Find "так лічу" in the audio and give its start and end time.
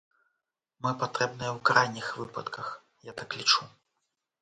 3.25-3.73